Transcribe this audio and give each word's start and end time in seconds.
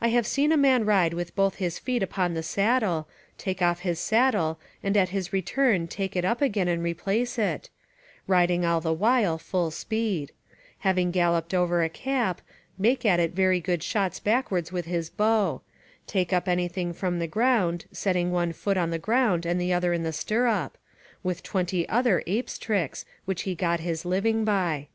I 0.00 0.08
have 0.08 0.26
seen 0.26 0.50
a 0.50 0.56
man 0.56 0.84
ride 0.84 1.14
with 1.14 1.36
both 1.36 1.54
his 1.62 1.78
feet 1.78 2.02
upon 2.02 2.34
the 2.34 2.42
saddle, 2.42 3.06
take 3.38 3.62
off 3.62 3.78
his 3.86 4.00
saddle, 4.00 4.58
and 4.82 4.96
at 4.96 5.10
his 5.10 5.32
return 5.32 5.86
take 5.86 6.16
it 6.16 6.24
up 6.24 6.42
again 6.42 6.66
and 6.66 6.82
replace 6.82 7.38
it, 7.38 7.70
riding 8.26 8.64
all 8.64 8.80
the 8.80 8.92
while 8.92 9.38
full 9.38 9.70
speed; 9.70 10.32
having 10.80 11.12
galloped 11.12 11.54
over 11.54 11.84
a 11.84 11.88
cap, 11.88 12.40
make 12.76 13.06
at 13.06 13.20
it 13.20 13.34
very 13.34 13.60
good 13.60 13.84
shots 13.84 14.18
backwards 14.18 14.72
with 14.72 14.86
his 14.86 15.10
bow; 15.10 15.62
take 16.08 16.32
up 16.32 16.48
anything 16.48 16.92
from 16.92 17.20
the 17.20 17.28
ground, 17.28 17.84
setting 17.92 18.32
one 18.32 18.52
foot 18.52 18.76
on 18.76 18.90
the 18.90 18.98
ground 18.98 19.46
and 19.46 19.60
the 19.60 19.72
other 19.72 19.92
in 19.92 20.02
the 20.02 20.12
stirrup: 20.12 20.76
with 21.22 21.44
twenty 21.44 21.88
other 21.88 22.20
ape's 22.26 22.58
tricks, 22.58 23.04
which 23.26 23.42
he 23.42 23.54
got 23.54 23.78
his 23.78 24.04
living 24.04 24.44
by. 24.44 24.88